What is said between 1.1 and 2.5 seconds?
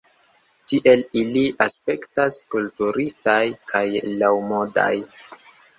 ili aspektas